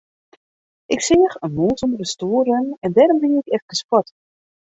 Ik 0.93 1.01
seach 1.07 1.35
in 1.45 1.51
mûs 1.57 1.81
ûnder 1.83 1.99
de 2.01 2.07
stoel 2.13 2.41
rinnen 2.55 2.79
en 2.83 2.91
dêrom 2.95 3.19
wie 3.21 3.39
ik 3.41 3.51
efkes 3.57 3.81
fuort. 3.89 4.09